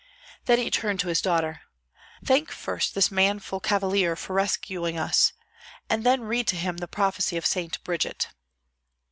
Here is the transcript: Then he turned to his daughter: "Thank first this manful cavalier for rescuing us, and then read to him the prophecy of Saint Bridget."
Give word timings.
Then 0.45 0.57
he 0.57 0.71
turned 0.71 0.99
to 1.01 1.09
his 1.09 1.21
daughter: 1.21 1.61
"Thank 2.25 2.49
first 2.49 2.95
this 2.95 3.11
manful 3.11 3.59
cavalier 3.59 4.15
for 4.15 4.33
rescuing 4.33 4.97
us, 4.97 5.31
and 5.91 6.03
then 6.03 6.21
read 6.23 6.47
to 6.47 6.55
him 6.55 6.77
the 6.77 6.87
prophecy 6.87 7.37
of 7.37 7.45
Saint 7.45 7.83
Bridget." 7.83 8.29